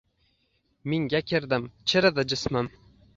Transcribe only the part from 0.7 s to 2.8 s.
Mingga kirdim, chiridi jismim